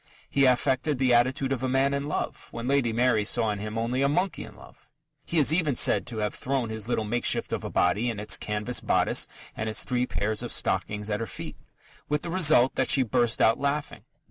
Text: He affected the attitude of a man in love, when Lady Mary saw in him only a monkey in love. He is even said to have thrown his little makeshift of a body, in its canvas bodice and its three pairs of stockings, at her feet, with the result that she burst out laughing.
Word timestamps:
He 0.27 0.45
affected 0.45 0.97
the 0.97 1.13
attitude 1.13 1.51
of 1.51 1.61
a 1.61 1.69
man 1.69 1.93
in 1.93 2.07
love, 2.07 2.47
when 2.49 2.67
Lady 2.67 2.91
Mary 2.91 3.23
saw 3.23 3.51
in 3.51 3.59
him 3.59 3.77
only 3.77 4.01
a 4.01 4.09
monkey 4.09 4.43
in 4.43 4.55
love. 4.55 4.89
He 5.27 5.37
is 5.37 5.53
even 5.53 5.75
said 5.75 6.07
to 6.07 6.17
have 6.17 6.33
thrown 6.33 6.69
his 6.71 6.87
little 6.87 7.05
makeshift 7.05 7.53
of 7.53 7.63
a 7.63 7.69
body, 7.69 8.09
in 8.09 8.19
its 8.19 8.35
canvas 8.35 8.81
bodice 8.81 9.27
and 9.55 9.69
its 9.69 9.83
three 9.83 10.07
pairs 10.07 10.41
of 10.41 10.51
stockings, 10.51 11.11
at 11.11 11.19
her 11.19 11.27
feet, 11.27 11.55
with 12.09 12.23
the 12.23 12.31
result 12.31 12.73
that 12.73 12.89
she 12.89 13.03
burst 13.03 13.39
out 13.41 13.59
laughing. 13.59 14.01